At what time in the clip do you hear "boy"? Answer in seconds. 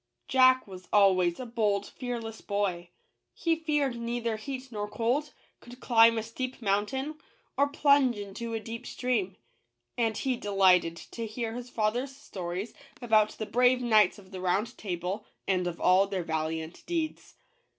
2.41-2.89